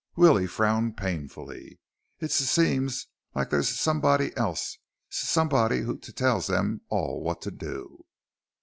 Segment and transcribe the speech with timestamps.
[0.15, 1.79] Willie frowned painfully.
[2.19, 3.05] "It s seems
[3.35, 4.79] like there's s somebody else.
[5.11, 8.05] S somebody who t tells them all what to d do."